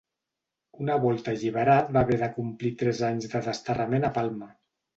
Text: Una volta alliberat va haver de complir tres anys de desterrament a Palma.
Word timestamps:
Una 0.85 0.95
volta 1.03 1.33
alliberat 1.37 1.93
va 1.99 2.03
haver 2.03 2.19
de 2.23 2.31
complir 2.39 2.73
tres 2.81 3.05
anys 3.13 3.31
de 3.35 3.45
desterrament 3.53 4.13
a 4.13 4.15
Palma. 4.21 4.53